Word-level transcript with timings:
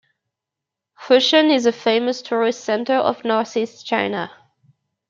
Fushun 0.99 1.53
is 1.55 1.67
a 1.67 1.71
famous 1.71 2.23
tourist 2.23 2.63
centre 2.63 2.95
of 2.95 3.23
northeast 3.23 3.85
China. 3.85 4.31